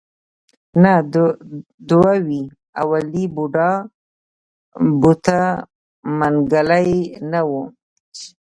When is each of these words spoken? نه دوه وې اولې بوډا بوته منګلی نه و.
نه 0.81 0.93
دوه 1.89 2.13
وې 2.27 2.41
اولې 2.81 3.23
بوډا 3.35 3.71
بوته 5.01 5.41
منګلی 6.19 6.97
نه 7.31 7.41
و. 7.49 7.51